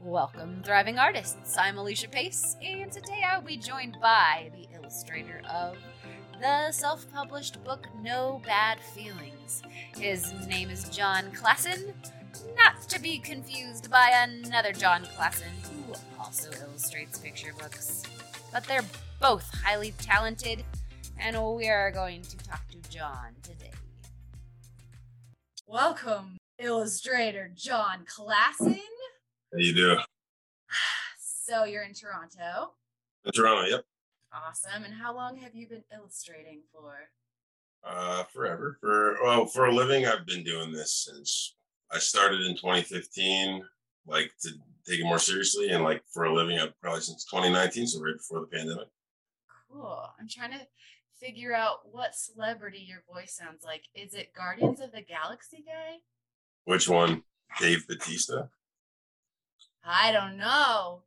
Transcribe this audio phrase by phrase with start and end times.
[0.00, 1.56] Welcome, thriving artists.
[1.56, 5.78] I'm Alycia Pace, and today I'll be joined by the illustrator of
[6.38, 9.62] the self published book No Bad Feelings.
[9.96, 11.94] His name is Jon Klassen,
[12.54, 18.02] not to be confused by another Jon Klassen who also illustrates picture books.
[18.52, 18.84] But they're
[19.18, 20.62] both highly talented,
[21.18, 23.72] and we are going to talk to Jon today.
[25.66, 28.80] Welcome, illustrator Jon Klassen.
[29.52, 29.98] How you doing?
[31.18, 32.72] So you're in Toronto.
[33.24, 33.84] In Toronto, yep.
[34.32, 34.82] Awesome.
[34.84, 36.94] And how long have you been illustrating for?
[37.84, 38.76] Uh, forever.
[38.80, 41.54] For well, for a living, I've been doing this since
[41.92, 43.62] I started in 2015.
[44.08, 44.50] Like to
[44.86, 48.16] take it more seriously, and like for a living, I've probably since 2019, so right
[48.16, 48.88] before the pandemic.
[49.70, 50.02] Cool.
[50.18, 50.66] I'm trying to
[51.20, 53.82] figure out what celebrity your voice sounds like.
[53.94, 55.98] Is it Guardians of the Galaxy guy?
[56.64, 57.22] Which one?
[57.60, 58.50] Dave Bautista.
[59.86, 61.02] I don't know.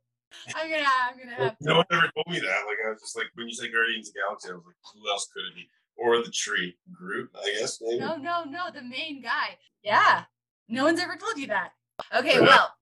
[0.54, 2.62] I'm gonna I'm gonna have to No one ever told me that.
[2.66, 4.76] Like I was just like when you say Guardians of the Galaxy, I was like,
[4.94, 5.68] who else could it be?
[5.96, 7.78] Or the tree, Groot, I guess.
[7.80, 7.98] Maybe.
[7.98, 9.58] No, no, no, the main guy.
[9.82, 10.24] Yeah.
[10.68, 11.72] No one's ever told you that.
[12.16, 12.72] Okay, well,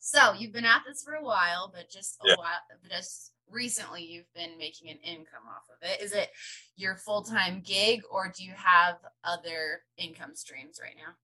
[0.00, 2.34] so you've been at this for a while, but just a Yeah.
[2.36, 6.02] while but just recently you've been making an income off of it.
[6.02, 6.30] Is it
[6.74, 11.14] your full-time gig or do you have other income streams right now?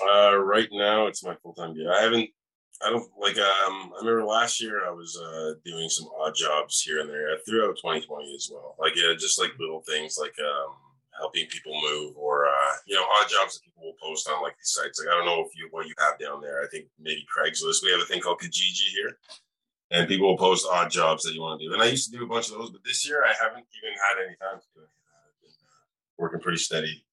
[0.00, 1.86] Uh, right now, it's my full time gig.
[1.86, 2.30] I haven't.
[2.84, 3.36] I don't like.
[3.38, 7.36] Um, I remember last year I was uh doing some odd jobs here and there
[7.46, 8.76] throughout 2020 as well.
[8.78, 10.74] Like yeah, just like little things like um
[11.18, 14.56] helping people move or uh you know odd jobs that people will post on like
[14.56, 15.00] these sites.
[15.00, 16.62] Like I don't know if you what you have down there.
[16.62, 17.82] I think maybe Craigslist.
[17.82, 19.18] We have a thing called Kijiji here.
[19.90, 21.72] And people will post odd jobs that you want to do.
[21.72, 23.96] And I used to do a bunch of those, but this year I haven't even
[23.96, 25.24] had any time to do any of that.
[25.24, 27.06] I've been uh, working pretty steady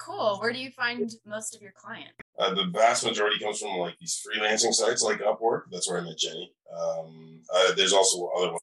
[0.00, 0.38] Cool.
[0.40, 2.14] Where do you find most of your clients?
[2.38, 5.62] Uh, the vast majority comes from like these freelancing sites like Upwork.
[5.70, 6.52] That's where I met Jenny.
[6.74, 8.60] Um, uh, there's also other ones,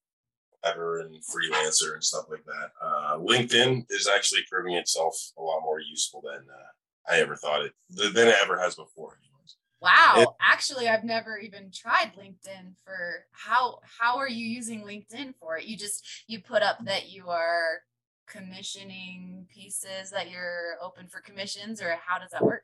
[0.66, 2.72] Fiverr and Freelancer and stuff like that.
[2.82, 7.64] Uh, LinkedIn is actually proving itself a lot more useful than uh, I ever thought
[7.66, 9.18] it than it ever has before.
[9.22, 9.58] Anyways.
[9.80, 10.14] Wow.
[10.18, 15.58] It- Actually, I've never even tried LinkedIn for how how are you using LinkedIn for
[15.58, 15.66] it?
[15.66, 17.82] You just you put up that you are
[18.28, 22.64] commissioning pieces that you're open for commissions or how does that work?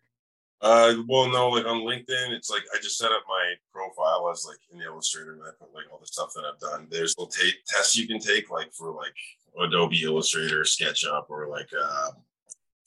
[0.64, 4.46] Uh, well, no, like on LinkedIn, it's like I just set up my profile as
[4.48, 6.88] like in Illustrator, and I put like all the stuff that I've done.
[6.90, 9.14] There's little ta- tests you can take, like for like
[9.62, 12.12] Adobe Illustrator, SketchUp, or like uh,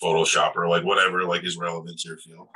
[0.02, 2.48] Photoshop, or like whatever like is relevant to your field.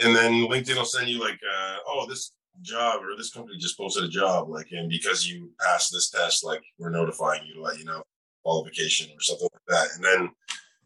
[0.00, 3.78] And then LinkedIn will send you like, uh, oh, this job or this company just
[3.78, 7.62] posted a job, like, and because you passed this test, like, we're notifying you to
[7.62, 8.02] let you know
[8.42, 9.88] qualification or something like that.
[9.94, 10.30] And then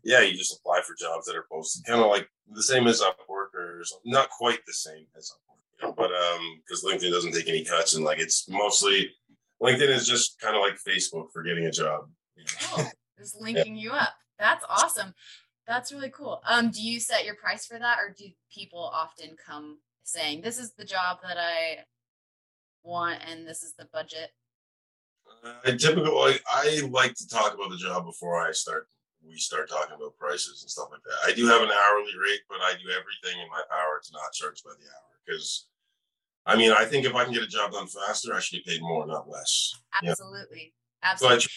[0.06, 3.02] yeah, you just apply for jobs that are posted, kind of like the same as
[3.02, 4.12] Upwork or something.
[4.12, 7.64] Not quite the same as Upwork, you know, but um, because LinkedIn doesn't take any
[7.64, 9.10] cuts and like it's mostly
[9.60, 12.08] LinkedIn is just kind of like Facebook for getting a job.
[12.36, 12.84] you know.
[12.84, 14.14] Oh, just linking you up.
[14.38, 15.12] That's awesome.
[15.66, 16.40] That's really cool.
[16.48, 20.58] Um, do you set your price for that or do people often come saying this
[20.58, 21.78] is the job that I
[22.84, 24.30] want and this is the budget?
[25.64, 28.86] I typically, I, I like to talk about the job before I start.
[29.28, 31.30] We start talking about prices and stuff like that.
[31.30, 34.32] I do have an hourly rate, but I do everything in my power to not
[34.32, 35.68] charge by the hour because,
[36.46, 38.66] I mean, I think if I can get a job done faster, I should get
[38.66, 39.74] paid more, not less.
[40.02, 40.10] Yeah.
[40.12, 40.72] Absolutely.
[41.16, 41.48] So Absolutely.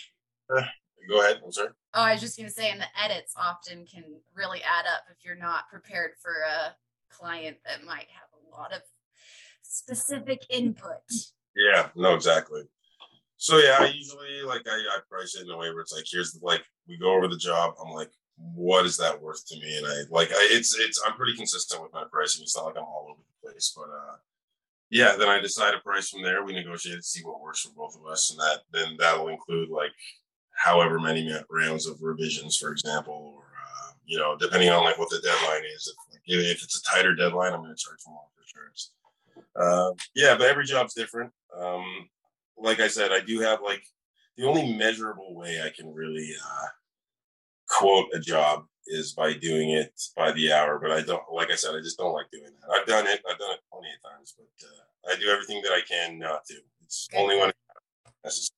[0.58, 0.62] uh,
[1.08, 1.42] go ahead.
[1.46, 1.70] I'm sorry.
[1.94, 4.04] Oh, I was just gonna say, and the edits often can
[4.36, 6.76] really add up if you're not prepared for a
[7.10, 8.82] client that might have a lot of
[9.62, 11.02] specific input.
[11.56, 12.64] Yeah, no, exactly.
[13.40, 16.04] So yeah, I usually like I, I price it in a way where it's like,
[16.12, 17.74] here's the like we go over the job.
[17.82, 19.78] I'm like, what is that worth to me?
[19.78, 22.44] And I like I, it's it's I'm pretty consistent with my pricing.
[22.44, 24.18] It's not like I'm all over the place, but uh
[24.90, 26.44] yeah, then I decide a price from there.
[26.44, 29.70] We negotiate to see what works for both of us, and that then that'll include
[29.70, 29.92] like
[30.54, 35.10] however many rounds of revisions, for example, or uh, you know, depending on like what
[35.10, 35.88] the deadline is.
[35.88, 38.72] If, like, if it's a tighter deadline, I'm going to charge more for sure.
[39.56, 41.32] Uh, yeah, but every job's different.
[41.58, 42.10] Um,
[42.62, 43.84] like I said, I do have like
[44.38, 46.68] the only measurable way I can really uh,
[47.68, 50.80] quote a job is by doing it by the hour.
[50.80, 52.76] But I don't, like I said, I just don't like doing that.
[52.76, 55.72] I've done it, I've done it plenty of times, but uh, I do everything that
[55.72, 56.56] I can not to.
[56.84, 57.18] It's Good.
[57.18, 57.52] only when
[58.24, 58.56] necessary.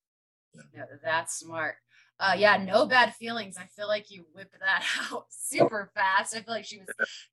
[0.75, 1.75] No, that's smart.
[2.19, 3.57] Uh, yeah, no bad feelings.
[3.57, 6.36] I feel like you whipped that out super fast.
[6.36, 6.88] I feel like she was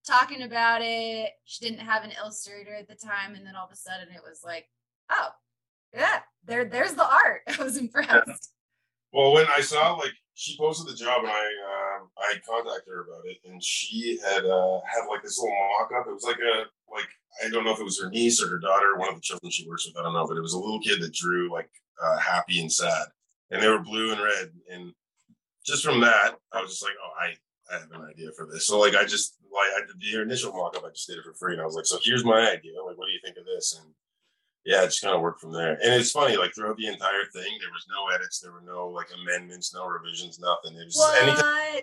[0.07, 1.31] talking about it.
[1.45, 4.23] She didn't have an illustrator at the time, and then all of a sudden it
[4.27, 4.67] was like,
[5.11, 5.29] oh,
[5.95, 7.43] yeah, there, there's the art.
[7.59, 8.53] I was impressed.
[9.13, 13.03] Well, when I saw like she posted the job and I um I contacted her
[13.03, 16.07] about it and she had uh had like this little mock up.
[16.07, 17.09] It was like a like
[17.45, 19.51] I don't know if it was her niece or her daughter, one of the children
[19.51, 19.97] she works with.
[19.97, 21.71] I don't know, but it was a little kid that drew like
[22.03, 23.09] uh, happy and sad,
[23.51, 24.51] and they were blue and red.
[24.71, 24.93] And
[25.67, 28.67] just from that, I was just like, oh, I I have an idea for this.
[28.67, 31.25] So like I just like I did the initial mock up, I just did it
[31.25, 32.83] for free, and I was like, so here's my idea.
[32.85, 33.79] Like, what do you think of this?
[33.81, 33.93] And
[34.69, 35.79] yeah, just kind of worked from there.
[35.83, 38.89] And it's funny, like throughout the entire thing, there was no edits, there were no
[38.89, 40.79] like amendments, no revisions, nothing.
[40.79, 41.23] It was what?
[41.23, 41.83] anytime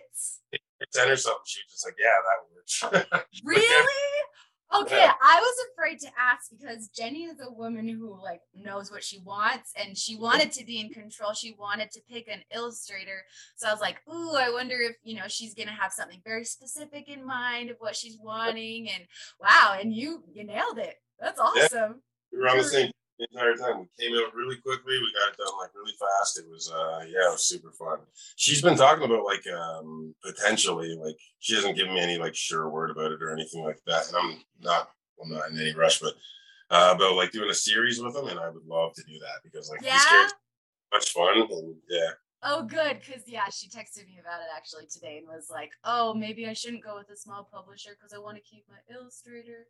[0.91, 3.25] sent her something, she was just like, yeah, that works.
[3.43, 4.11] really?
[4.75, 5.13] Okay, yeah.
[5.19, 9.19] I was afraid to ask because Jenny is a woman who like knows what she
[9.19, 11.33] wants and she wanted to be in control.
[11.33, 13.23] She wanted to pick an illustrator.
[13.55, 16.21] So I was like, "Ooh, I wonder if, you know, she's going to have something
[16.23, 19.05] very specific in mind of what she's wanting." And
[19.39, 20.95] wow, and you you nailed it.
[21.19, 22.01] That's awesome.
[22.35, 23.79] We were on the same the entire time.
[23.79, 24.93] We came out really quickly.
[24.99, 26.37] We got it done like really fast.
[26.37, 27.99] It was uh yeah, it was super fun.
[28.35, 32.69] She's been talking about like um potentially like she hasn't given me any like sure
[32.69, 34.07] word about it or anything like that.
[34.07, 34.89] And I'm not
[35.21, 36.13] I'm not in any rush, but
[36.71, 39.43] uh about like doing a series with them and I would love to do that
[39.43, 39.99] because like yeah.
[40.11, 40.33] this
[40.93, 42.09] much fun and yeah.
[42.47, 42.99] Oh, good.
[43.03, 46.53] Because, yeah, she texted me about it actually today and was like, oh, maybe I
[46.53, 49.65] shouldn't go with a small publisher because I want to keep my illustrator.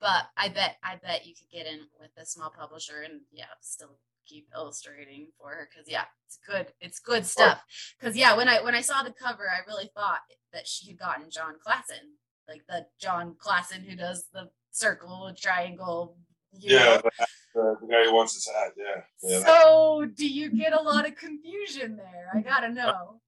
[0.00, 3.44] But I bet, I bet you could get in with a small publisher and, yeah,
[3.60, 7.62] still keep illustrating for her because yeah it's good it's good stuff
[7.96, 10.18] because yeah when i when i saw the cover i really thought
[10.52, 12.16] that she had gotten jon klassen
[12.48, 16.16] like the jon klassen who does the circle triangle
[16.58, 17.26] yeah the,
[17.56, 18.72] the, guy who wants his hat.
[18.76, 19.02] Yeah.
[19.22, 22.30] yeah so, do you get a lot of confusion there?
[22.34, 23.20] I gotta know.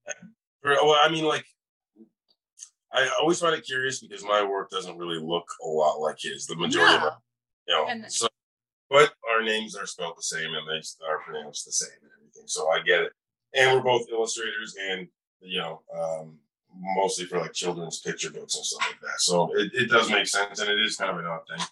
[0.63, 1.47] Well, I mean, like,
[2.93, 6.47] I always find it curious because my work doesn't really look a lot like his.
[6.47, 6.97] The majority yeah.
[6.97, 7.19] of our,
[7.67, 8.29] you know, and so,
[8.91, 12.47] but our names are spelled the same and they are pronounced the same and everything.
[12.47, 13.13] So I get it.
[13.55, 15.09] And we're both illustrators and,
[15.41, 16.39] you know, um,
[16.97, 19.21] mostly for like children's picture books and stuff like that.
[19.21, 21.67] So it, it does make sense and it is kind of an odd thing.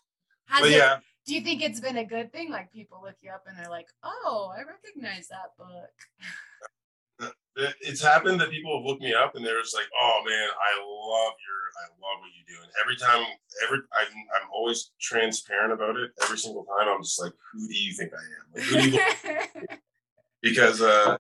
[0.47, 2.51] Has but it, yeah do you think it's been a good thing?
[2.51, 7.33] Like people look you up and they're like, "Oh, I recognize that book."
[7.81, 10.79] It's happened that people have looked me up and they're just like, "Oh man, I
[10.79, 13.27] love your, I love what you do." And every time,
[13.65, 14.07] every I'm,
[14.41, 16.13] I'm always transparent about it.
[16.23, 18.91] Every single time, I'm just like, "Who do you think I am?" Like, who do
[18.91, 19.67] you
[20.43, 21.17] because, uh,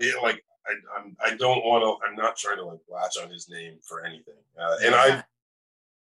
[0.00, 2.08] it, like I, I'm, I don't want to.
[2.08, 4.42] I'm not trying to like latch on his name for anything.
[4.58, 5.22] Uh, and yeah.
[5.22, 5.24] I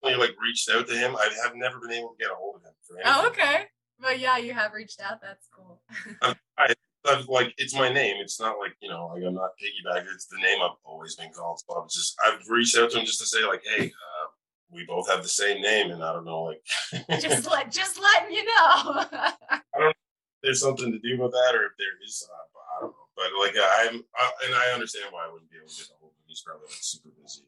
[0.03, 1.15] like reached out to him.
[1.15, 2.73] I have never been able to get a hold of him.
[3.05, 3.65] Oh, okay.
[3.99, 5.21] But yeah, you have reached out.
[5.21, 5.81] That's cool.
[6.57, 6.73] I,
[7.05, 8.17] I've, like it's my name.
[8.19, 10.05] It's not like you know, like I'm not piggyback.
[10.13, 11.61] It's the name I've always been called.
[11.67, 14.27] So I'm just I've reached out to him just to say like, hey, uh,
[14.71, 16.61] we both have the same name, and I don't know, like
[17.21, 18.51] just let just letting you know.
[18.55, 19.95] I don't know if
[20.41, 22.27] there's something to do with that, or if there is.
[22.29, 23.07] Uh, I don't know.
[23.15, 25.99] But like I'm, I, and I understand why I wouldn't be able to get a
[25.99, 26.25] hold of him.
[26.27, 27.43] He's probably like super busy.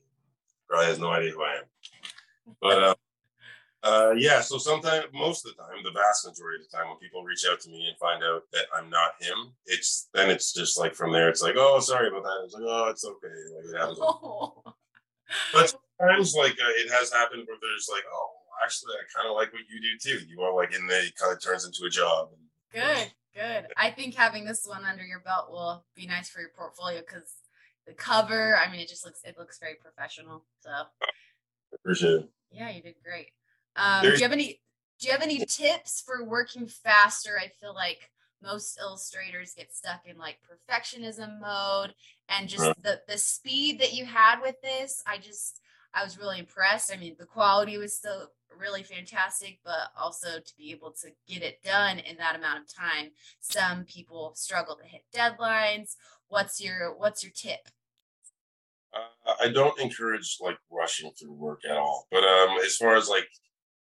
[0.69, 1.63] Probably has no idea who I am.
[2.61, 2.95] But uh,
[3.85, 6.97] uh, yeah, so sometimes, most of the time, the vast majority of the time, when
[6.97, 10.53] people reach out to me and find out that I'm not him, it's then it's
[10.53, 12.41] just like from there, it's like, oh, sorry about that.
[12.45, 13.27] It's like, oh, it's okay.
[13.55, 13.99] Like it happens.
[14.01, 14.63] Oh.
[15.51, 18.29] But sometimes, like uh, it has happened where there's like, oh,
[18.63, 20.23] actually, I kind of like what you do too.
[20.27, 22.29] You are like, in then it kind of turns into a job.
[22.71, 23.65] Good, good.
[23.75, 27.33] I think having this one under your belt will be nice for your portfolio because
[27.87, 30.43] the cover, I mean, it just looks it looks very professional.
[30.59, 30.69] So
[31.73, 32.29] appreciate it.
[32.51, 33.31] Yeah, you did great.
[33.75, 34.61] Um, do you have any
[34.99, 37.37] do you have any tips for working faster?
[37.37, 38.09] I feel like
[38.41, 41.93] most illustrators get stuck in like perfectionism mode
[42.29, 45.61] and just the the speed that you had with this, I just
[45.93, 46.93] I was really impressed.
[46.93, 51.41] I mean, the quality was still really fantastic, but also to be able to get
[51.43, 53.11] it done in that amount of time.
[53.39, 55.95] Some people struggle to hit deadlines.
[56.27, 57.69] What's your what's your tip?
[58.95, 62.07] Uh, I don't encourage like rushing through work at all.
[62.11, 63.27] But um, as far as like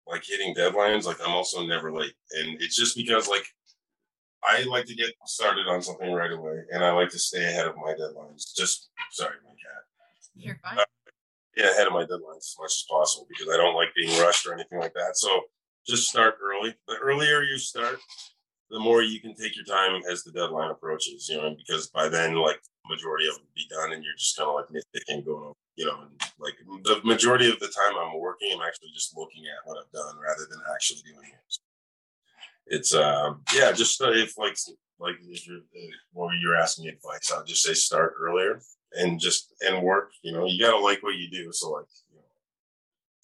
[0.08, 3.46] like hitting deadlines, like I'm also never late, and it's just because like
[4.44, 7.68] I like to get started on something right away, and I like to stay ahead
[7.68, 8.56] of my deadlines.
[8.56, 9.84] Just sorry, my cat.
[10.36, 10.80] You're fine.
[10.80, 10.84] Uh,
[11.56, 14.48] yeah, ahead of my deadlines as much as possible because I don't like being rushed
[14.48, 15.18] or anything like that.
[15.18, 15.42] So
[15.88, 16.76] just start early.
[16.88, 18.00] The earlier you start,
[18.70, 21.28] the more you can take your time as the deadline approaches.
[21.30, 24.50] You know, because by then, like majority of it be done, and you're just kind
[24.50, 28.52] of like nitpicking, going, you know, and like the majority of the time I'm working,
[28.54, 31.58] I'm actually just looking at what I've done rather than actually doing it.
[32.68, 34.58] It's um yeah, just uh, if like
[35.00, 38.60] like if you're uh, well, you're asking advice, I'll just say start earlier
[38.94, 40.12] and just and work.
[40.22, 41.52] You know, you gotta like what you do.
[41.52, 42.24] So like, you know,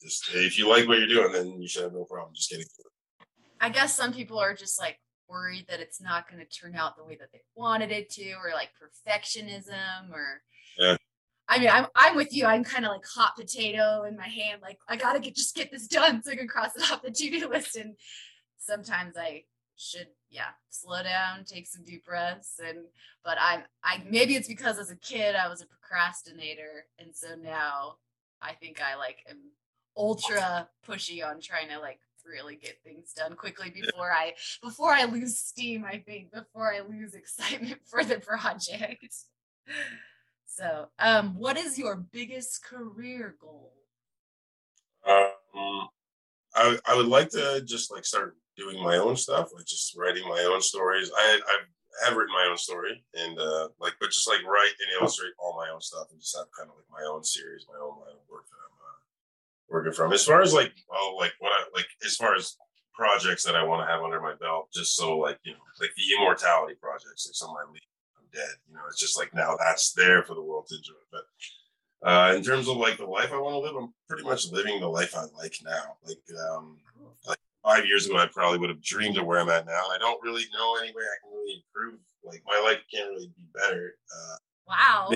[0.01, 2.65] just if you like what you're doing, then you should have no problem just getting
[2.65, 3.27] to it.
[3.59, 6.97] I guess some people are just like worried that it's not going to turn out
[6.97, 10.41] the way that they wanted it to, or like perfectionism, or
[10.77, 10.97] yeah.
[11.47, 12.45] I mean, I'm I'm with you.
[12.45, 14.61] I'm kind of like hot potato in my hand.
[14.61, 17.11] Like I gotta get just get this done so I can cross it off the
[17.11, 17.75] to do list.
[17.75, 17.95] And
[18.57, 19.43] sometimes I
[19.75, 22.59] should, yeah, slow down, take some deep breaths.
[22.65, 22.79] And
[23.23, 27.35] but I'm I maybe it's because as a kid I was a procrastinator, and so
[27.35, 27.97] now
[28.41, 29.51] I think I like am
[29.95, 35.05] ultra pushy on trying to like really get things done quickly before I before I
[35.05, 35.85] lose steam.
[35.85, 39.13] I think before I lose excitement for the project.
[40.45, 43.73] So, um, what is your biggest career goal?
[45.05, 45.89] Um,
[46.55, 50.27] I I would like to just like start doing my own stuff, like just writing
[50.27, 51.11] my own stories.
[51.15, 51.57] I I
[52.05, 55.55] have written my own story and uh like, but just like write and illustrate all
[55.57, 58.17] my own stuff and just have kind of like my own series, my own line
[58.17, 58.99] of work that I'm uh,
[59.73, 60.13] working from.
[60.13, 62.55] As far as like, oh, like what I like, as far as
[62.93, 65.91] projects that I want to have under my belt, just so like you know, like
[65.97, 67.81] the immortality projects, like some of my lead
[68.33, 68.55] dead.
[68.67, 70.93] You know, it's just like now that's there for the world to enjoy.
[71.11, 74.51] But uh, in terms of like the life I want to live, I'm pretty much
[74.51, 75.97] living the life I like now.
[76.05, 76.77] Like, um,
[77.27, 79.83] like five years ago, I probably would have dreamed of where I'm at now.
[79.91, 81.99] I don't really know any way I can really improve.
[82.23, 83.95] Like my life can't really be better.
[84.11, 84.35] Uh,
[84.67, 85.09] wow.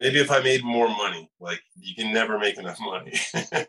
[0.00, 3.12] Maybe, if I made more money, like you can never make enough money.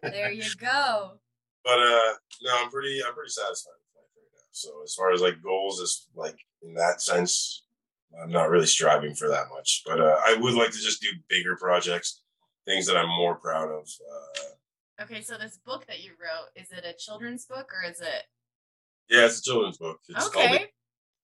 [0.01, 1.19] there you go.
[1.63, 4.47] But uh, no, I'm pretty, I'm pretty satisfied with life right now.
[4.51, 7.63] So as far as like goals, is like in that sense,
[8.21, 11.09] I'm not really striving for that much, but uh, I would like to just do
[11.29, 12.21] bigger projects,
[12.65, 13.87] things that I'm more proud of.
[14.09, 17.99] Uh, okay, so this book that you wrote is it a children's book or is
[18.01, 18.23] it?
[19.09, 19.99] Yeah, it's a children's book.
[20.07, 20.47] It's okay.
[20.47, 20.61] Called,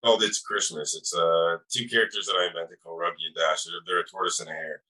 [0.04, 0.96] called It's Christmas.
[0.96, 3.64] It's uh two characters that I invented called Ruggy and Dash.
[3.64, 4.82] They're, they're a tortoise and a hare,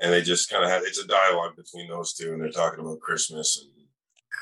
[0.00, 2.80] and they just kind of have it's a dialogue between those two, and they're talking
[2.80, 3.70] about Christmas and.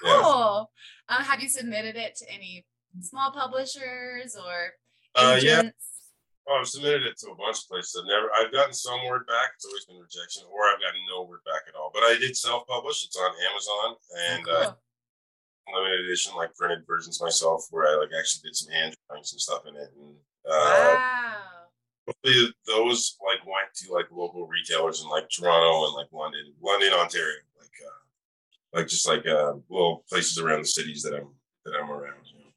[0.03, 0.71] Cool.
[1.09, 1.17] Yeah.
[1.17, 2.65] Um, have you submitted it to any
[3.03, 4.73] small publishers or
[5.17, 5.45] agents?
[5.45, 5.71] Uh, yeah.
[6.49, 8.01] Oh, I've submitted it to a bunch of places.
[8.01, 9.51] I've never, I've gotten some word back.
[9.55, 11.93] It's always been rejection, or I've gotten no word back at all.
[11.95, 13.05] But I did self-publish.
[13.05, 13.95] It's on Amazon
[14.27, 15.77] and oh, cool.
[15.77, 19.33] uh, limited edition, like printed versions myself, where I like actually did some hand drawings
[19.33, 19.93] and stuff in it.
[19.95, 20.17] And
[20.51, 21.37] uh, wow.
[22.09, 23.42] hopefully those like
[23.77, 28.89] to like local retailers in like Toronto and like London, London, Ontario, like uh, like
[28.89, 31.29] just like uh, little places around the cities that I'm
[31.65, 32.25] that I'm around.
[32.27, 32.51] You know?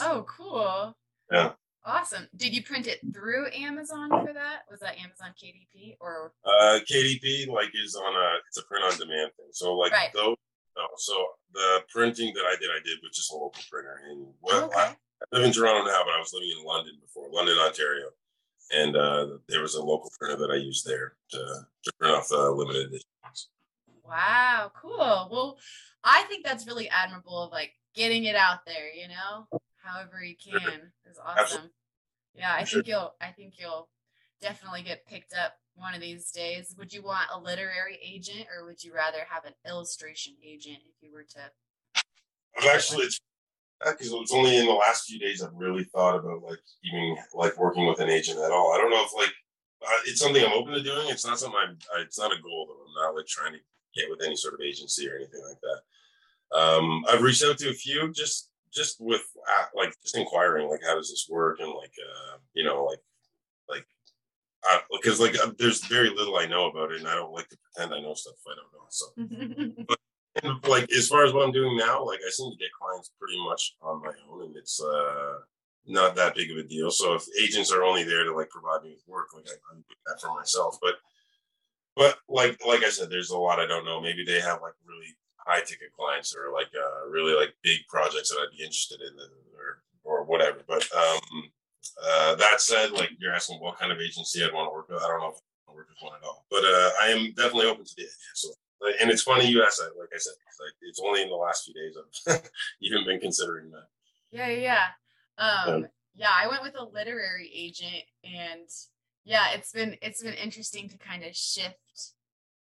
[0.00, 0.96] Oh, cool.
[1.30, 1.52] Yeah.
[1.84, 2.28] Awesome.
[2.36, 4.62] Did you print it through Amazon for that?
[4.70, 6.32] Was that Amazon KDP or?
[6.44, 9.48] Uh, KDP like is on a it's a print on demand thing.
[9.52, 10.10] So like right.
[10.14, 10.36] those.
[10.74, 11.12] No, so
[11.52, 14.00] the printing that I did, I did with just a local printer.
[14.08, 14.78] And well, okay.
[14.78, 18.08] I, I live in Toronto now, but I was living in London before, London, Ontario,
[18.70, 22.28] and uh, there was a local printer that I used there to, to print off
[22.28, 23.48] the limited editions.
[24.04, 25.28] Wow, cool.
[25.30, 25.58] Well,
[26.04, 28.92] I think that's really admirable of like getting it out there.
[28.94, 31.38] You know, however you can is awesome.
[31.38, 31.70] Absolutely.
[32.34, 33.88] Yeah, I think you'll I think you'll
[34.40, 36.74] definitely get picked up one of these days.
[36.78, 41.02] Would you want a literary agent or would you rather have an illustration agent if
[41.02, 41.40] you were to
[42.58, 43.06] I've actually
[43.84, 47.58] because it's only in the last few days I've really thought about like even like
[47.58, 48.72] working with an agent at all.
[48.72, 49.32] I don't know if like
[49.82, 51.08] uh, it's something I'm open to doing.
[51.08, 51.76] It's not something I'm.
[51.96, 52.84] I, it's not a goal though.
[52.84, 53.58] I'm not like trying to
[53.94, 56.56] get with any sort of agency or anything like that.
[56.56, 60.80] Um, I've reached out to a few just just with uh, like just inquiring like
[60.86, 63.00] how does this work and like uh you know like
[63.68, 63.86] like
[64.92, 67.58] because like uh, there's very little I know about it and I don't like to
[67.58, 69.98] pretend I know stuff I don't know so but
[70.42, 73.10] and, like as far as what I'm doing now like I seem to get clients
[73.18, 75.34] pretty much on my own and it's uh
[75.86, 78.82] not that big of a deal so if agents are only there to like provide
[78.82, 80.94] me with work like I, I'm doing that for myself but
[81.96, 84.74] but like like I said there's a lot I don't know maybe they have like
[84.86, 89.00] really high ticket clients or like uh, really like big projects that I'd be interested
[89.00, 89.12] in
[89.56, 90.60] or or whatever.
[90.66, 91.50] But um,
[92.02, 95.02] uh, that said, like you're asking what kind of agency I'd want to work with.
[95.02, 97.08] I don't know if I want to work with one at all, but uh, I
[97.08, 98.32] am definitely open to the idea.
[98.34, 98.48] So,
[99.00, 99.98] and it's funny you asked that.
[99.98, 101.96] Like I said, like it's only in the last few days
[102.28, 103.86] I've even been considering that.
[104.30, 104.86] Yeah, yeah,
[105.38, 106.30] um, yeah.
[106.34, 108.68] I went with a literary agent, and
[109.24, 111.76] yeah, it's been it's been interesting to kind of shift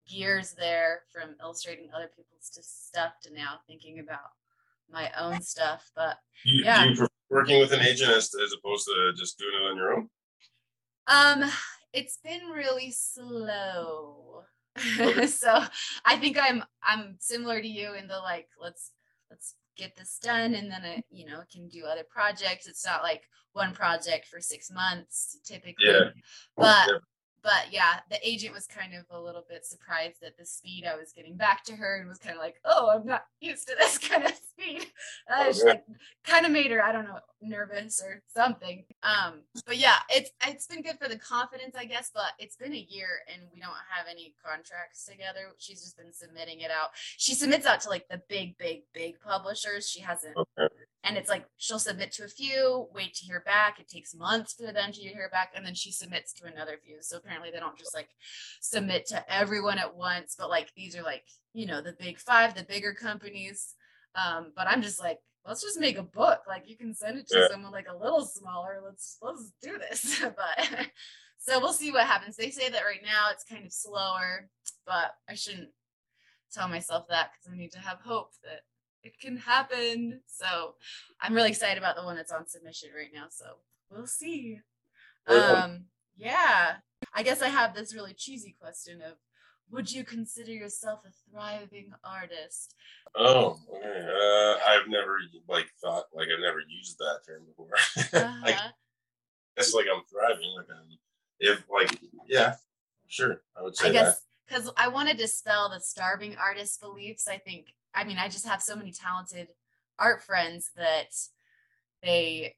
[0.07, 4.31] gears there from illustrating other people's stuff to now thinking about
[4.91, 5.89] my own stuff.
[5.95, 9.71] But you, yeah, you working with an agent as, as opposed to just doing it
[9.71, 10.09] on your own?
[11.07, 11.49] Um,
[11.93, 14.43] it's been really slow.
[15.27, 15.63] So
[16.05, 18.91] I think I'm I'm similar to you in the like let's
[19.29, 22.67] let's get this done and then it you know can do other projects.
[22.67, 23.23] It's not like
[23.53, 26.09] one project for six months typically, yeah.
[26.55, 27.01] but.
[27.43, 30.95] But yeah, the agent was kind of a little bit surprised at the speed I
[30.95, 33.75] was getting back to her and was kind of like, oh, I'm not used to
[33.79, 34.87] this kind of speed.
[35.29, 35.83] Uh, Oh, she, like,
[36.23, 38.83] kind of made her, I don't know, nervous or something.
[39.01, 42.11] Um, but yeah, it's it's been good for the confidence, I guess.
[42.13, 45.53] But it's been a year and we don't have any contracts together.
[45.57, 46.89] She's just been submitting it out.
[47.17, 49.89] She submits out to like the big, big, big publishers.
[49.89, 50.70] She hasn't Okay.
[51.03, 53.79] And it's like she'll submit to a few wait to hear back.
[53.79, 56.97] It takes months for them to hear back and then she submits to another few.
[57.01, 58.09] So apparently they don't just like
[58.61, 62.53] submit to everyone at once but like these are like you know the big five
[62.55, 63.75] the bigger companies.
[64.15, 66.41] Um but i'm just like let's just make a book.
[66.47, 67.47] Like you can send it to Yeah.
[67.49, 68.79] someone like a little smaller.
[68.85, 70.21] Let's let's do this.
[70.35, 70.87] But
[71.39, 72.35] so we'll see what happens.
[72.35, 74.49] They say that right now it's kind of slower
[74.85, 75.69] but i shouldn't
[76.51, 78.61] tell myself that because i need to have hope that
[79.03, 80.21] it can happen.
[80.27, 80.75] So
[81.19, 83.25] I'm really excited about the one that's on submission right now.
[83.29, 83.45] So
[83.89, 84.59] we'll see.
[85.27, 85.85] Um,
[86.17, 86.75] yeah.
[87.13, 89.13] I guess I have this really cheesy question of
[89.71, 92.75] would you consider yourself a thriving artist?
[93.15, 94.07] Oh, okay.
[94.07, 95.17] Uh, I've never
[95.47, 97.71] like thought like I've never used that term before.
[98.21, 98.69] Uh-huh.
[99.55, 100.53] guess like I'm thriving.
[100.57, 100.97] Like I'm,
[101.39, 102.55] if like yeah,
[103.07, 107.27] sure, I would say I guess because I want to dispel the starving artist beliefs.
[107.27, 109.47] I think, I mean, I just have so many talented
[109.99, 111.13] art friends that
[112.01, 112.55] they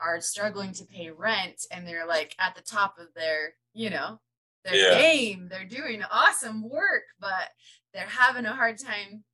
[0.00, 4.20] are struggling to pay rent and they're like at the top of their, you know,
[4.64, 4.98] their Yeah.
[4.98, 5.48] game.
[5.48, 7.50] They're doing awesome work, but
[7.94, 9.24] they're having a hard time,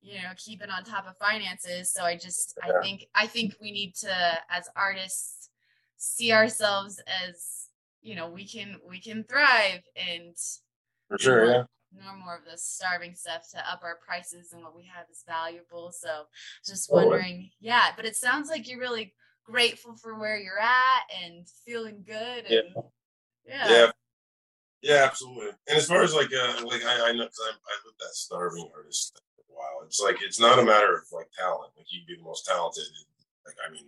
[0.00, 1.92] you know, keeping on top of finances.
[1.92, 2.78] So I just, Yeah.
[2.78, 5.50] I think, I think we need to, as artists,
[5.96, 7.68] see ourselves as,
[8.00, 10.36] you know, we can, we can thrive and
[11.08, 11.64] For sure, yeah.
[11.96, 15.24] No more of this starving stuff to up our prices and what we have is
[15.26, 15.92] valuable.
[15.92, 16.24] So
[16.66, 19.14] just wondering, yeah, but it sounds like you're really
[19.44, 22.58] grateful for where you're at and feeling good Yeah.
[22.60, 22.84] and
[23.46, 23.68] yeah.
[23.68, 23.90] Yeah.
[24.80, 25.50] Yeah, absolutely.
[25.68, 28.14] And as far as like, uh, like I, I know because I, I lived that
[28.14, 29.84] starving artist thing for a while.
[29.84, 31.72] It's like it's not a matter of like talent.
[31.76, 32.84] Like you can be the most talented.
[33.44, 33.86] Like I mean,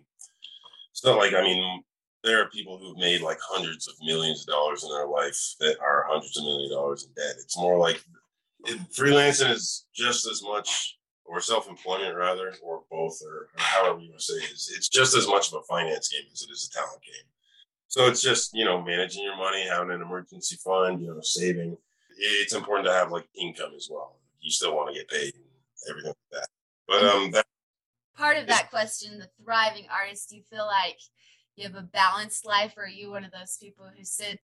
[0.91, 1.85] it's not like I mean,
[2.23, 5.77] there are people who've made like hundreds of millions of dollars in their life that
[5.81, 7.37] are hundreds of million dollars in debt.
[7.39, 8.03] It's more like
[8.67, 14.11] it, freelancing is just as much, or self-employment rather, or both, or, or however you
[14.11, 14.73] want to say it is.
[14.77, 17.29] It's just as much of a finance game as it is a talent game.
[17.89, 21.77] So it's just you know managing your money, having an emergency fund, you know, saving.
[22.19, 24.19] It's important to have like income as well.
[24.41, 25.45] You still want to get paid and
[25.89, 26.49] everything like that.
[26.87, 27.47] But um, that,
[28.17, 30.99] Part of that question, the thriving artist, do you feel like
[31.61, 34.41] you have a balanced life or are you one of those people who sit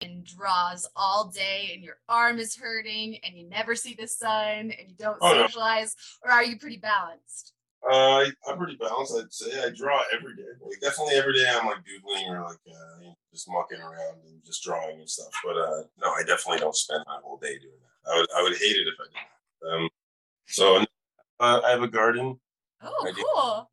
[0.00, 4.70] and draws all day and your arm is hurting and you never see the sun
[4.70, 5.46] and you don't Oh, no.
[5.46, 7.52] socialize or are you pretty balanced?
[7.90, 9.14] uh, I'm pretty balanced.
[9.16, 10.42] I'd say I draw every day.
[10.62, 14.20] Like definitely every day I'm like doodling or like uh, you know, just mucking around
[14.26, 15.28] and just drawing and stuff.
[15.44, 18.10] But uh, no, I definitely don't spend my whole day doing that.
[18.12, 19.84] I would I would hate it if I did.
[19.84, 19.88] Um,
[20.46, 20.76] so
[21.40, 22.38] uh, I have a garden.
[22.82, 23.70] Oh, cool.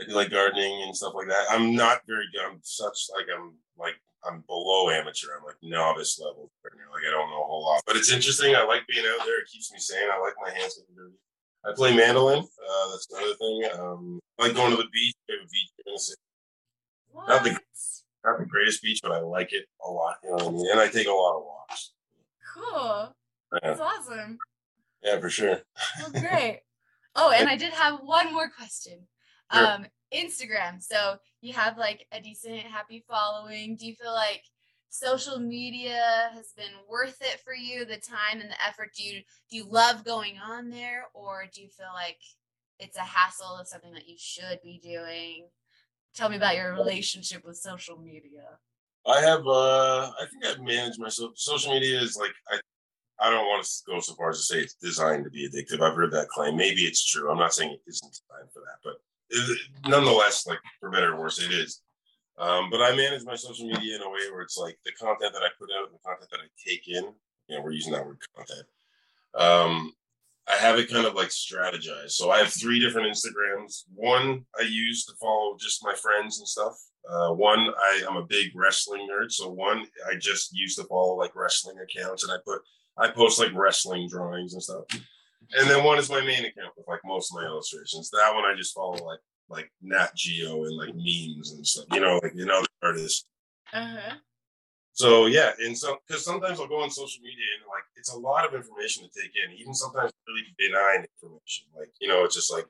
[0.00, 1.46] I do like gardening and stuff like that.
[1.50, 2.44] I'm not very good.
[2.44, 3.94] I'm such like I'm like
[4.26, 5.28] I'm below amateur.
[5.38, 6.84] I'm like novice level gardener.
[6.92, 8.54] Like I don't know a whole lot, but it's interesting.
[8.56, 9.40] I like being out there.
[9.40, 10.08] It keeps me sane.
[10.12, 11.14] I like my hands getting dirty.
[11.66, 12.40] I play mandolin.
[12.40, 13.64] Uh, that's another thing.
[13.78, 15.14] Um, I like going to the beach.
[15.28, 16.20] We have a beach in the city.
[17.14, 17.60] Not the-
[18.24, 20.16] Not the greatest beach, but I like it a lot.
[20.24, 20.70] You know what I mean?
[20.72, 21.92] And I take a lot of walks.
[22.54, 23.14] Cool.
[23.52, 24.38] Yeah, That's awesome.
[25.02, 25.60] yeah for sure.
[26.00, 26.62] Well, great.
[27.14, 29.06] Oh, and I did have one more question.
[29.52, 29.66] Sure.
[29.66, 30.82] Um, Instagram.
[30.82, 33.76] So you have like a decent, happy following.
[33.76, 34.42] Do you feel like
[34.90, 37.84] social media has been worth it for you?
[37.84, 38.90] The time and the effort.
[38.96, 42.18] Do you do you love going on there, or do you feel like
[42.78, 45.46] it's a hassle of something that you should be doing?
[46.14, 48.44] Tell me about your relationship with social media.
[49.06, 49.46] I have.
[49.46, 52.60] uh I think I've managed my social media is like I.
[53.20, 55.80] I don't want to go so far as to say it's designed to be addictive.
[55.80, 56.56] I've heard that claim.
[56.56, 57.30] Maybe it's true.
[57.30, 58.96] I'm not saying it isn't designed for that, but
[59.30, 61.82] it, nonetheless, like for better or worse, it is.
[62.36, 65.32] Um, but I manage my social media in a way where it's like the content
[65.32, 67.12] that I put out and the content that I take in.
[67.48, 68.66] You know, we're using that word content.
[69.34, 69.92] Um,
[70.48, 72.12] I have it kind of like strategized.
[72.12, 73.84] So I have three different Instagrams.
[73.94, 76.74] One I use to follow just my friends and stuff.
[77.08, 81.16] Uh, one I am a big wrestling nerd, so one I just used to follow
[81.16, 82.62] like wrestling accounts, and I put
[82.96, 84.84] I post like wrestling drawings and stuff.
[85.58, 88.10] And then one is my main account with like most of my illustrations.
[88.10, 91.86] That one I just follow like like Nat Geo and like memes and stuff.
[91.92, 93.26] You know, like you know the artists.
[93.72, 94.14] Uh huh.
[94.92, 98.18] So yeah, and so because sometimes I'll go on social media and like it's a
[98.18, 101.66] lot of information to take in, even sometimes really benign information.
[101.76, 102.66] Like you know, it's just like,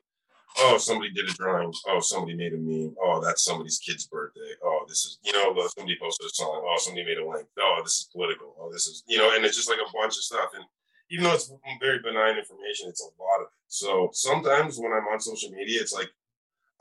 [0.57, 1.71] oh, somebody did a drawing.
[1.87, 2.95] Oh, somebody made a meme.
[2.99, 4.57] Oh, that's somebody's kid's birthday.
[4.63, 7.79] Oh, this is you know somebody posted a song, oh somebody made a link, oh
[7.83, 10.23] this is political, oh this is you know, and it's just like a bunch of
[10.23, 10.49] stuff.
[10.55, 10.65] And
[11.09, 13.59] even though it's very benign information, it's a lot of it.
[13.67, 16.09] So sometimes when I'm on social media, it's like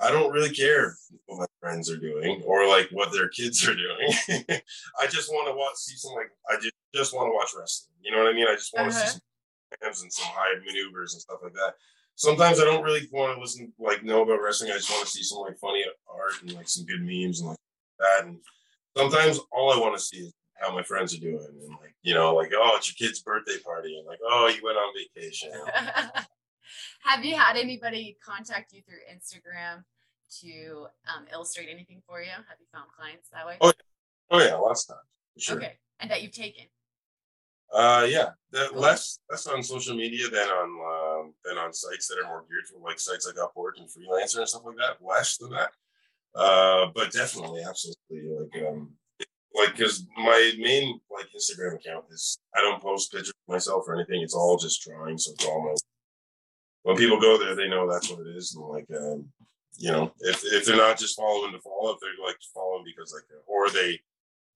[0.01, 3.75] I don't really care what my friends are doing or like what their kids are
[3.75, 4.13] doing.
[5.01, 7.95] I just want to watch see some like I just, just want to watch wrestling.
[8.03, 8.49] You know what I mean?
[8.49, 9.07] I just want to uh-huh.
[9.07, 9.21] see some
[9.83, 11.75] and some high maneuvers and stuff like that.
[12.17, 14.71] Sometimes I don't really want to listen like know about wrestling.
[14.71, 17.51] I just want to see some like funny art and like some good memes and
[17.51, 17.59] like
[17.99, 18.27] that.
[18.27, 18.39] And
[18.97, 22.15] sometimes all I want to see is how my friends are doing and like you
[22.15, 25.51] know like oh it's your kid's birthday party and like oh you went on vacation.
[27.03, 29.85] Have you had anybody contact you through instagram
[30.41, 32.31] to um, illustrate anything for you?
[32.31, 33.57] Have you found clients that way?
[33.61, 33.73] Oh,
[34.31, 35.07] oh yeah lots of times
[35.39, 35.57] sure.
[35.57, 36.65] okay and that you've taken?
[37.73, 42.19] Uh yeah the, less less on social media than on um, than on sites that
[42.25, 45.37] are more geared for like sites like upwork and freelancer and stuff like that less
[45.37, 45.71] than that.
[46.35, 48.91] Uh but definitely absolutely like um
[49.55, 53.95] like because my main like Instagram account is I don't post pictures of myself or
[53.95, 54.23] anything.
[54.23, 55.19] It's all just drawing.
[55.19, 55.75] So it's all my
[56.83, 58.55] when people go there, they know that's what it is.
[58.55, 59.27] And like um,
[59.77, 63.13] you know, if if they're not just following to follow, if they're like following because
[63.13, 64.01] like or they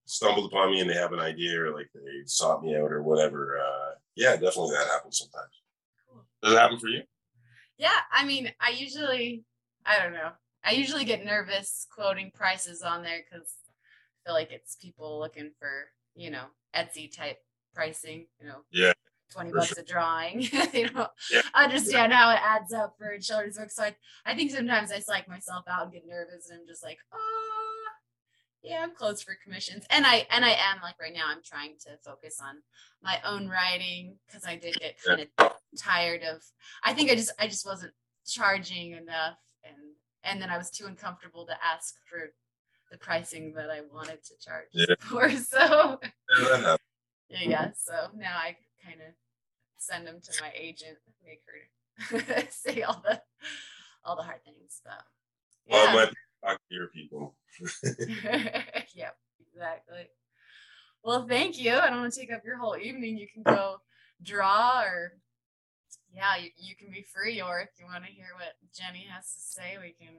[0.05, 3.03] stumbled upon me and they have an idea or like they sought me out or
[3.03, 3.59] whatever.
[3.59, 5.61] Uh, yeah, definitely that happens sometimes.
[6.09, 6.25] Cool.
[6.43, 7.03] Does it happen for you?
[7.77, 9.43] Yeah, I mean, I usually
[9.85, 10.31] I don't know.
[10.63, 13.53] I usually get nervous quoting prices on there because
[14.25, 15.69] feel like it's people looking for,
[16.15, 17.37] you know, Etsy type
[17.73, 18.59] pricing, you know.
[18.71, 18.93] Yeah.
[19.31, 19.83] 20 bucks sure.
[19.83, 20.41] a drawing.
[20.73, 21.41] you know yeah.
[21.53, 22.17] understand yeah.
[22.17, 23.69] how it adds up for children's book.
[23.69, 26.83] So I, I think sometimes I psych myself out and get nervous and I'm just
[26.83, 27.85] like, oh
[28.61, 29.85] yeah, I'm closed for commissions.
[29.89, 32.55] And I and I am like right now I'm trying to focus on
[33.01, 36.41] my own writing because I did get kind of tired of
[36.83, 37.93] I think I just I just wasn't
[38.25, 39.75] charging enough and
[40.23, 42.33] and then I was too uncomfortable to ask for
[42.91, 44.95] the pricing that I wanted to charge yeah.
[44.99, 45.29] for.
[45.31, 45.99] So
[47.29, 49.13] yeah, yeah, so now I kind of
[49.77, 53.21] send them to my agent, make her say all the
[54.03, 54.81] all the hard things.
[54.83, 55.03] But
[55.67, 55.93] yeah.
[55.93, 57.35] well, my talk to your people.
[58.95, 60.09] yep, exactly.
[61.03, 61.73] Well, thank you.
[61.73, 63.17] I don't want to take up your whole evening.
[63.17, 63.77] You can go
[64.21, 65.13] draw or
[66.13, 69.31] yeah, you, you can be free or if you want to hear what Jenny has
[69.33, 70.15] to say, we can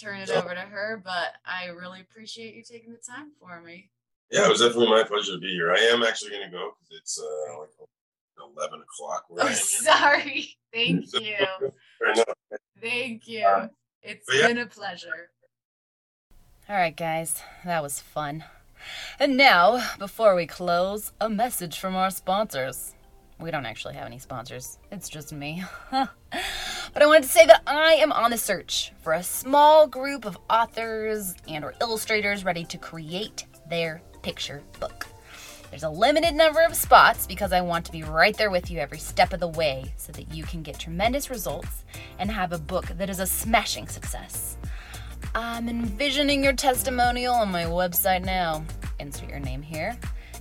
[0.00, 3.90] turn it over to her, but I really appreciate you taking the time for me.
[4.30, 5.72] Yeah, it was definitely my pleasure to be here.
[5.72, 7.70] I am actually going to go because it's uh, like
[8.56, 9.24] 11 o'clock.
[9.28, 10.56] Where oh, sorry.
[10.72, 11.36] Thank you.
[12.80, 13.46] Thank you.
[13.46, 13.70] Um,
[14.02, 14.46] it's yeah.
[14.46, 15.30] been a pleasure.
[16.68, 18.44] All right, guys, that was fun.
[19.18, 22.94] And now, before we close, a message from our sponsors.
[23.40, 25.64] We don't actually have any sponsors, it's just me.
[26.92, 30.24] but I wanted to say that I am on the search for a small group
[30.24, 35.06] of authors and or illustrators ready to create their picture book.
[35.70, 38.78] There's a limited number of spots because I want to be right there with you
[38.80, 41.84] every step of the way so that you can get tremendous results
[42.18, 44.56] and have a book that is a smashing success.
[45.32, 48.64] I'm envisioning your testimonial on my website now.
[48.98, 49.96] Insert your name here.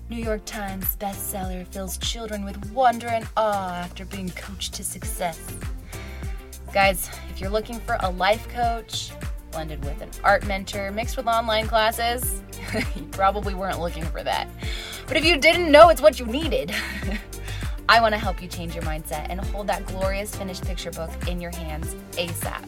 [0.09, 5.39] New York Times bestseller fills children with wonder and awe after being coached to success.
[6.73, 9.11] Guys, if you're looking for a life coach
[9.51, 12.43] blended with an art mentor mixed with online classes,
[12.95, 14.47] you probably weren't looking for that.
[15.07, 16.71] But if you didn't know it's what you needed,
[17.89, 21.09] I want to help you change your mindset and hold that glorious finished picture book
[21.27, 22.63] in your hands ASAP.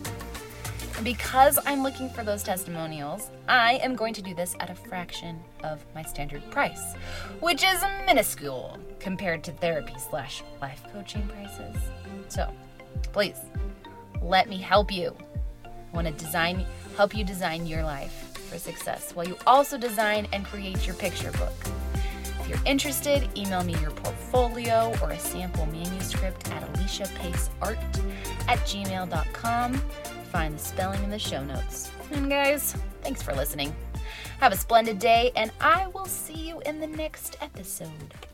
[0.95, 4.75] And because I'm looking for those testimonials, I am going to do this at a
[4.75, 6.95] fraction of my standard price,
[7.39, 11.75] which is minuscule compared to therapy slash life coaching prices.
[12.29, 12.51] So,
[13.13, 13.37] please,
[14.21, 15.15] let me help you.
[15.65, 20.27] I want to design, help you design your life for success while you also design
[20.33, 21.53] and create your picture book.
[22.39, 27.77] If you're interested, email me your portfolio or a sample manuscript at alyciapaceart
[28.47, 29.81] at gmail.com
[30.31, 31.91] find the spelling in the show notes.
[32.11, 33.75] And guys, thanks for listening.
[34.39, 38.30] Have a splendid day, and I will see you in the next episode.